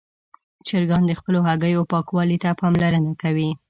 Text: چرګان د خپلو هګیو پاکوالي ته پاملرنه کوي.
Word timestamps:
چرګان 0.67 1.01
د 1.07 1.11
خپلو 1.19 1.39
هګیو 1.47 1.87
پاکوالي 1.91 2.37
ته 2.43 2.49
پاملرنه 2.59 3.13
کوي. 3.21 3.49